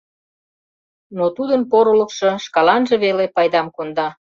Но 1.17 1.25
тудын 1.37 1.61
порылыкшо 1.71 2.29
шкаланже 2.45 2.95
веле 3.03 3.25
пайдам 3.35 3.67
конда. 3.75 4.07